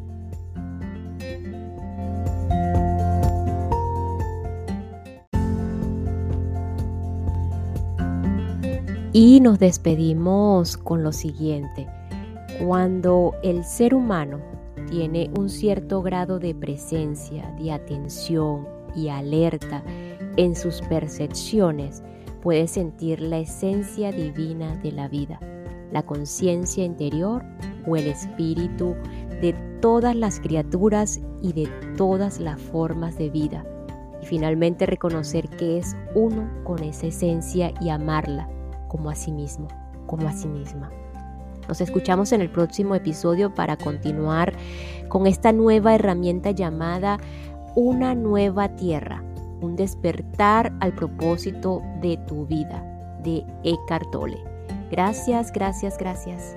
Y 9.15 9.41
nos 9.41 9.59
despedimos 9.59 10.77
con 10.77 11.03
lo 11.03 11.11
siguiente. 11.11 11.87
Cuando 12.63 13.33
el 13.43 13.65
ser 13.65 13.95
humano 13.95 14.41
tiene 14.91 15.31
un 15.39 15.49
cierto 15.49 16.03
grado 16.03 16.39
de 16.39 16.55
presencia, 16.55 17.51
de 17.59 17.73
atención 17.73 18.69
y 18.95 19.09
alerta 19.09 19.83
en 20.37 20.55
sus 20.55 20.83
percepciones, 20.83 22.03
puede 22.47 22.69
sentir 22.69 23.21
la 23.23 23.39
esencia 23.39 24.13
divina 24.13 24.77
de 24.77 24.93
la 24.93 25.09
vida, 25.09 25.41
la 25.91 26.05
conciencia 26.05 26.85
interior 26.85 27.45
o 27.89 27.97
el 27.97 28.07
espíritu 28.07 28.95
de 29.41 29.53
todas 29.83 30.15
las 30.15 30.39
criaturas 30.39 31.19
y 31.43 31.55
de 31.55 31.67
todas 31.97 32.39
las 32.39 32.61
formas 32.61 33.19
de 33.19 33.31
vida. 33.31 33.67
Y 34.23 34.27
finalmente 34.27 34.87
reconocer 34.87 35.49
que 35.49 35.79
es 35.79 35.97
uno 36.15 36.49
con 36.63 36.85
esa 36.85 37.09
esencia 37.09 37.75
y 37.81 37.89
amarla 37.89 38.49
como 38.87 39.11
a 39.11 39.17
sí 39.17 39.33
mismo, 39.33 39.67
como 40.07 40.29
a 40.29 40.33
sí 40.33 40.47
misma. 40.47 40.93
Nos 41.67 41.81
escuchamos 41.81 42.31
en 42.31 42.43
el 42.43 42.49
próximo 42.49 42.95
episodio 42.95 43.57
para 43.57 43.77
continuar 43.77 44.53
con 45.09 45.27
esta 45.27 45.51
nueva 45.51 45.97
herramienta 45.97 46.53
llamada 46.53 47.19
Una 47.75 48.15
nueva 48.15 48.77
tierra, 48.77 49.25
un 49.61 49.77
despertar 49.77 50.73
al 50.81 50.95
propósito 50.95 51.83
de 52.01 52.17
tu 52.27 52.47
vida, 52.47 52.83
de 53.23 53.45
Eckhart 53.65 54.11
Tolle. 54.11 54.43
Gracias, 54.91 55.53
gracias, 55.53 55.99
gracias. 55.99 56.57